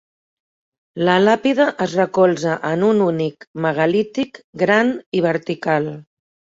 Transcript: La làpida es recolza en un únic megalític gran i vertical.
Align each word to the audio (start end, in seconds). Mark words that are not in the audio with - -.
La 1.09 1.17
làpida 1.25 1.67
es 1.87 1.93
recolza 1.99 2.57
en 2.71 2.87
un 2.89 3.05
únic 3.11 3.49
megalític 3.69 4.45
gran 4.67 4.95
i 5.23 5.27
vertical. 5.31 5.93